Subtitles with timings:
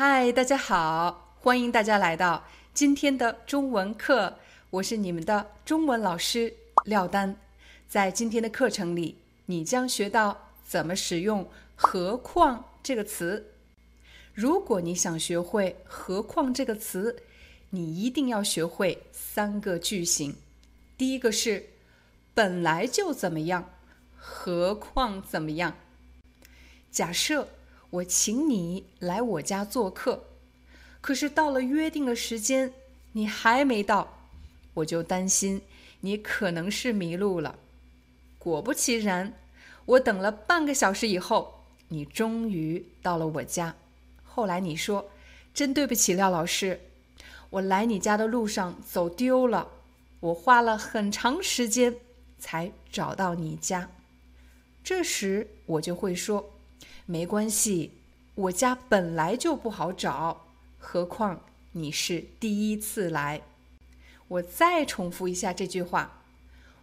[0.00, 4.38] 嗨，大家好，欢迎大家来到今天的中文课，
[4.70, 7.34] 我是你们的中文老师廖丹。
[7.88, 13.54] 在今天的课程里，你将学到怎么使用“何况”这个词。
[14.34, 17.20] 如果你想学会“何况”这个词，
[17.70, 20.36] 你一定要学会三个句型。
[20.96, 21.70] 第一个是
[22.34, 23.68] “本来就怎么样”，
[24.16, 25.76] 何况怎么样？
[26.88, 27.48] 假设。
[27.90, 30.24] 我请你来我家做客，
[31.00, 32.74] 可是到了约定的时间，
[33.12, 34.18] 你还没到，
[34.74, 35.62] 我就担心
[36.00, 37.58] 你可能是迷路了。
[38.38, 39.32] 果不其然，
[39.86, 43.74] 我等了半个小时以后，你终于到了我家。
[44.22, 45.10] 后来你说
[45.54, 46.80] ：“真对不起，廖老师，
[47.48, 49.68] 我来你家的路上走丢了，
[50.20, 51.96] 我花了很长时间
[52.38, 53.90] 才找到你家。”
[54.84, 56.50] 这时我就会说。
[57.10, 57.92] 没关系，
[58.34, 60.44] 我家本来就不好找，
[60.78, 61.40] 何况
[61.72, 63.40] 你是第一次来。
[64.28, 66.20] 我再重复一下这句话：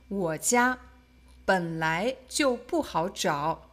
[0.08, 0.80] 我家
[1.46, 3.70] 本来就不好找，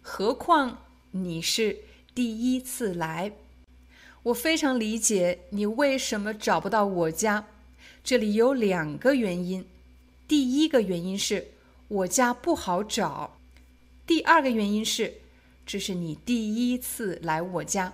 [0.00, 1.78] 何况你是
[2.14, 3.32] 第一次来。
[4.22, 7.46] 我非常理解你为什么找不到我家，
[8.04, 9.66] 这里有两个原因。
[10.28, 11.48] 第一个原因是
[11.88, 13.36] 我家不好找，
[14.06, 15.14] 第二个原因是。
[15.68, 17.92] 这是你第一次来我家。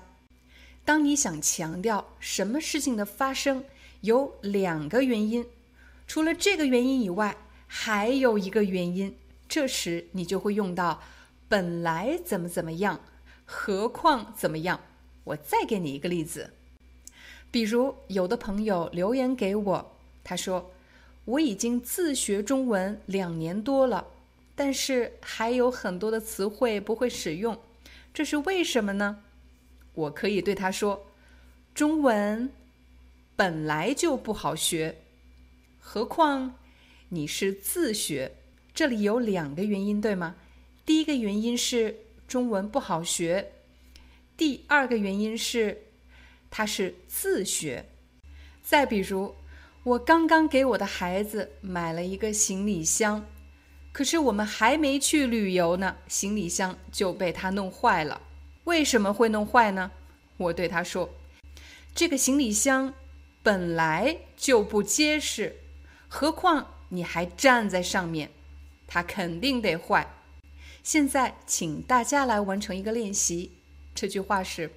[0.84, 3.64] 当你想强调什么事情的发生
[4.02, 5.44] 有两个原因，
[6.06, 7.36] 除了这个原因以外，
[7.66, 9.16] 还有一个原因，
[9.48, 11.02] 这时你就会用到
[11.50, 13.00] “本来怎么怎么样，
[13.44, 14.78] 何况怎么样”。
[15.24, 16.50] 我再给你一个例子，
[17.50, 20.70] 比如有的朋友留言给我，他说
[21.26, 24.06] ：“我已经自学中文两年多了。”
[24.54, 27.60] 但是还有很多的词汇不会使用，
[28.12, 29.24] 这是为什么呢？
[29.94, 31.06] 我可以对他说
[31.74, 32.50] ：“中文
[33.36, 35.02] 本来就不好学，
[35.78, 36.54] 何况
[37.08, 38.36] 你是自学。”
[38.74, 40.34] 这里有两个原因，对吗？
[40.84, 43.52] 第一个原因是中文不好学，
[44.36, 45.82] 第二个原因是
[46.50, 47.86] 他是自学。
[48.62, 49.34] 再比如，
[49.84, 53.24] 我刚刚给我的孩子买了一个行李箱。
[53.94, 58.20] 可是我们还没去旅游呢，行李箱就被他弄坏了。
[58.64, 59.92] 为什么会弄坏呢？
[60.36, 61.14] 我对他说
[61.94, 62.92] ：“这个行李箱
[63.44, 65.60] 本来就不结实，
[66.08, 68.32] 何况你还站在上面，
[68.88, 70.12] 它肯定得坏。”
[70.82, 73.52] 现在，请大家来完成一个练习。
[73.94, 74.72] 这句话是：“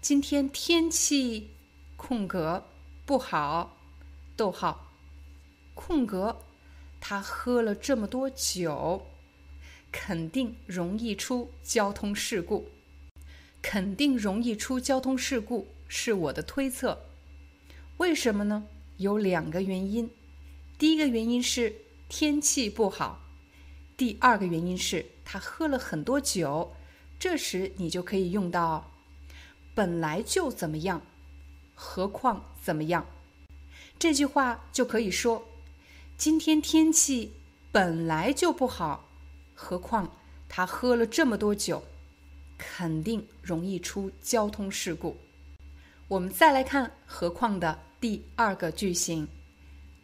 [0.00, 1.50] 今天天气
[1.98, 2.66] 空格
[3.04, 3.76] 不好，
[4.34, 4.90] 逗号
[5.74, 6.40] 空格。”
[7.00, 9.06] 他喝了这么多酒，
[9.90, 12.68] 肯定容易出交通事故。
[13.62, 17.06] 肯定容易出交通事故是我的推测。
[17.96, 18.66] 为什么呢？
[18.96, 20.10] 有两个原因。
[20.78, 21.74] 第一个原因是
[22.08, 23.20] 天气不好，
[23.96, 26.74] 第二个原因是他喝了很多酒。
[27.18, 28.90] 这时你就可以用到
[29.74, 31.02] “本来就怎么样，
[31.74, 33.06] 何况怎么样”
[33.98, 35.44] 这句话就可以说。
[36.20, 37.32] 今天天气
[37.72, 39.08] 本来就不好，
[39.54, 40.14] 何况
[40.50, 41.82] 他喝了这么多酒，
[42.58, 45.16] 肯定容易出交通事故。
[46.08, 49.28] 我们再来看“何况”的第二个句型，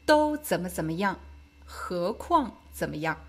[0.07, 1.21] 都怎么怎么样，
[1.67, 3.21] 何况怎么样？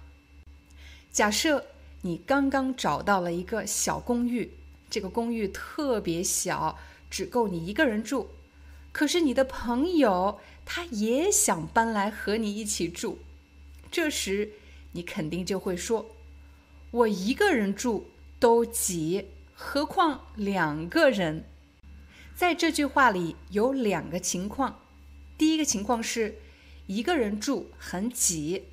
[1.11, 1.65] 假设
[2.03, 4.49] 你刚刚找到了一个小公寓，
[4.89, 6.79] 这个公寓特别小，
[7.09, 8.29] 只够你一个人住。
[8.93, 13.19] 可是你的朋友他也想搬来和你一起住，
[13.89, 14.51] 这时
[14.91, 16.07] 你肯定就会说
[16.91, 21.45] ：“我一个人住都挤，何况两个人？”
[22.35, 24.81] 在这句话里有两个情况：
[25.37, 26.35] 第一个情况是
[26.85, 28.63] 一个人住很挤；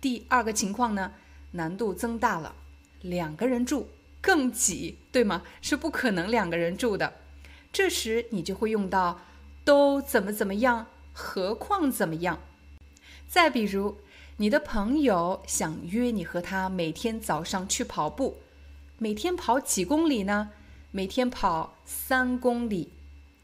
[0.00, 1.12] 第二个情况呢，
[1.52, 2.54] 难度增大了，
[3.02, 3.90] 两个人住
[4.22, 5.42] 更挤，对吗？
[5.60, 7.20] 是不可能两个人住的。
[7.70, 9.20] 这时你就会用到。
[9.64, 10.86] 都怎么怎么样？
[11.20, 12.38] 何况怎么样？
[13.28, 13.96] 再比如，
[14.36, 18.36] 你的朋友想约你和他每天早上去跑步，
[18.98, 20.50] 每天跑几公里呢？
[20.92, 22.90] 每天跑三公里。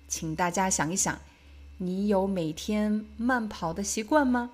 [0.07, 1.19] 请大家想一想，
[1.79, 4.53] 你有每天慢跑的习惯吗？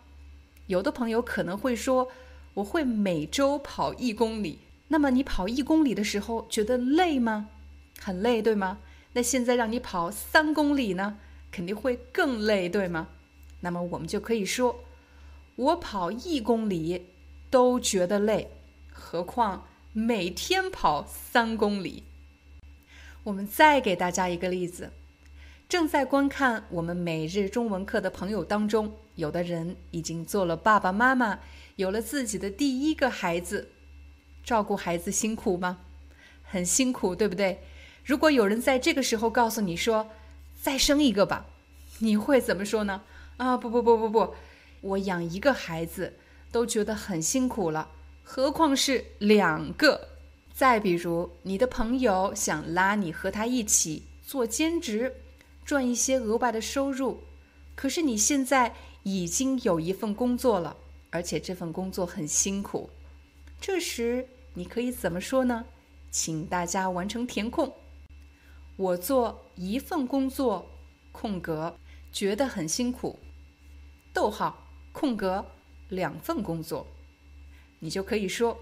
[0.67, 2.09] 有的朋友可能会说，
[2.55, 4.61] 我会每周跑一公里。
[4.89, 7.51] 那么你跑一公里的时候觉得累吗？
[8.01, 8.79] 很累，对吗？
[9.13, 11.19] 那现在让你跑三公里呢，
[11.50, 13.08] 肯定会更累，对吗？
[13.61, 14.85] 那么我们就可以说，
[15.56, 17.06] 我跑一公里
[17.50, 18.50] 都觉得累，
[18.93, 22.05] 何况每天跑三公里。
[23.25, 24.91] 我们再给大家一个例子：
[25.69, 31.41] 正在观看我们每日中文课的朋友当中，有的人已经做了爸爸妈妈，
[31.76, 33.70] 有了自己的第一个孩子。
[34.43, 35.81] 照顾孩子辛苦吗？
[36.43, 37.61] 很辛苦，对不对？
[38.02, 40.08] 如果有人在这个时候告诉你说
[40.61, 41.47] “再生一个吧”，
[42.01, 43.03] 你会怎么说呢？
[43.39, 44.35] 啊，不不不不不，
[44.83, 46.15] 我养一个孩子
[46.53, 47.91] 都觉得很辛苦了，
[48.23, 50.09] 何况是两个？
[50.53, 55.15] 再比如，你的朋友想拉你和他一起做兼职，
[55.65, 57.23] 赚一些额外的收入，
[57.75, 58.75] 可是你现在
[59.05, 60.77] 已经有一份工作了，
[61.09, 62.91] 而且这份工作很辛苦。
[63.59, 65.65] 这时你可以怎么说呢？
[66.11, 67.73] 请大家完成填空。
[68.81, 70.71] 我做一份工作，
[71.12, 71.77] 空格
[72.11, 73.19] 觉得很辛苦。
[74.15, 75.44] 逗号空格
[75.91, 76.87] 两份工作，
[77.81, 78.56] 你就可以说：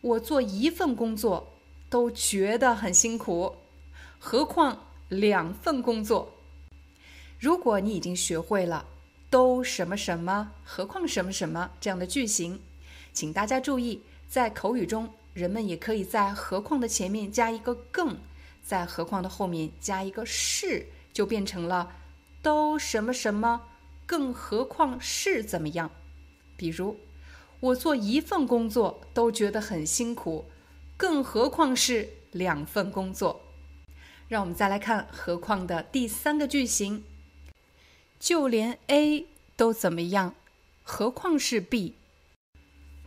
[0.00, 1.54] 我做一份工作
[1.90, 3.56] 都觉得很辛苦，
[4.20, 6.32] 何况两份工作。
[7.40, 8.86] 如果你已经学会了
[9.28, 12.60] “都什么什么，何况什么什么”这样的句型，
[13.12, 14.02] 请大家注意。
[14.28, 18.16] 在口语中，人们也可以在“何况”的前面加一个“更”，
[18.62, 21.92] 在“何况”的后面加一个“是”，就变成了
[22.42, 23.68] “都什么什么，
[24.06, 25.90] 更何况是怎么样？”
[26.56, 26.98] 比如，
[27.60, 30.46] 我做一份工作都觉得很辛苦，
[30.96, 33.42] 更何况是两份工作。
[34.28, 37.04] 让我们再来看“何况”的第三个句型，
[38.18, 39.26] 就连 A
[39.56, 40.34] 都怎么样，
[40.82, 41.96] 何况是 B？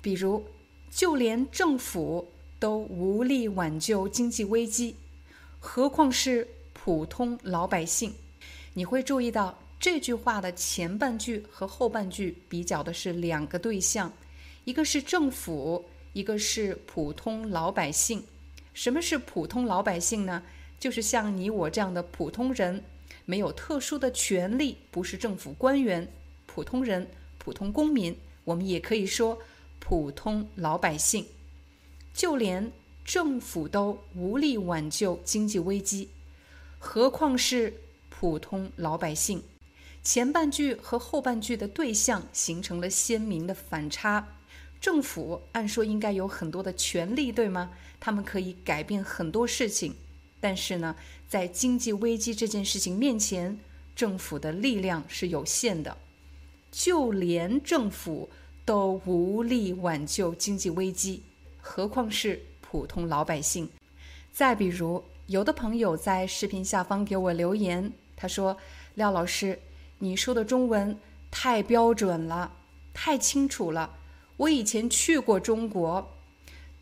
[0.01, 0.45] 比如。
[0.91, 4.95] 就连政府都无力挽救经济危机，
[5.65, 8.13] 何况是普通老百姓？
[8.75, 14.13] 你会注意到这句话的前半句和后半句比较的是两个对象，
[14.63, 15.83] 一个是政府，
[16.13, 18.23] 一个是普通老百姓。
[18.75, 20.44] 什么是普通老百姓呢？
[20.79, 22.81] 就是像你我这样的普通人，
[23.25, 26.07] 没有特殊的权利，不是政府官员，
[26.45, 27.09] 普通人、
[27.39, 28.15] 普通公民。
[28.44, 29.38] 我们也可以说。
[29.77, 31.23] 普通老百姓，
[32.12, 32.71] 就连
[33.05, 36.09] 政府都无力挽救经济危机，
[36.79, 37.71] 何况是
[38.09, 39.43] 普通老百姓？
[40.01, 44.27] 前半句和后半句的对象形成了鲜明的反差。
[44.81, 47.71] 政府按说应该有很多的权利，对吗？
[47.99, 49.95] 他们可以改变很多事情，
[50.39, 50.95] 但是呢，
[51.27, 53.59] 在经济危机这件事情面前，
[53.95, 55.95] 政府的力量是有限的。
[56.71, 58.29] 就连政府。
[58.67, 61.21] 都无力挽救经济危机，
[61.61, 62.41] 何况是
[62.75, 63.69] 普通老百姓？
[64.33, 68.57] 再比如，有的朋友在视频下方给我留言，他说
[68.95, 69.57] ：“廖老师，
[70.00, 71.00] 你说的中文
[71.31, 72.51] 太标准了，
[72.94, 73.89] 太清楚了。
[74.36, 76.05] 我以前去过中国，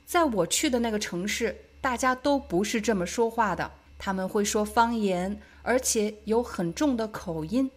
[0.04, 3.70] 在我去的那个城市，大家都不是这么说话的，
[4.00, 7.70] 他们会说方言，而且有很重的口音。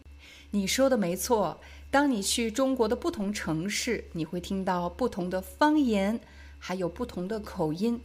[0.52, 6.18] 你说的没错。”当你去中国的不同城市，你会听到不同的方言，
[6.58, 8.00] 还有不同的口音。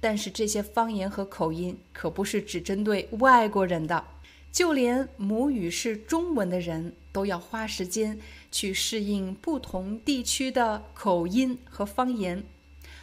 [0.00, 4.04] 但是这些方言和口音可不是只针对外国人的，
[4.52, 8.18] 就连母语是中文的人都要花时间
[8.52, 12.44] 去适应不同地区的口音和方言，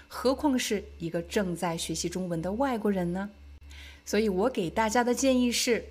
[0.08, 3.30] 何况是一个正在学习中文的外国人呢？
[4.06, 5.86] 所以我给大家的建议是，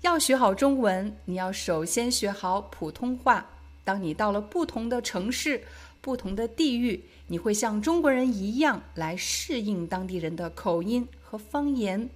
[0.00, 3.50] 要学好中文，你要首先学好普通话。
[3.84, 5.62] 当你到了不同的城市、
[6.08, 12.08] 不同的地域，你会像中国人一样来适应当地人的口音和方言。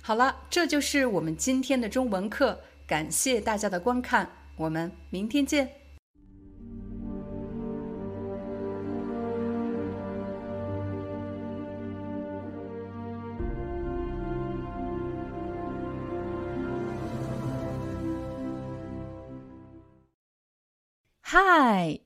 [0.00, 5.70] 好了，这就是我们今天的中文课，感谢大家的观看，我们明天见。
[21.28, 22.05] Hi,